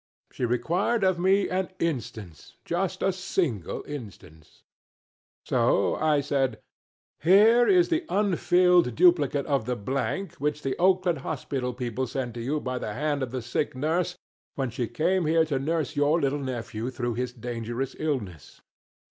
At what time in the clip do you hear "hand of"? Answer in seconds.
12.95-13.29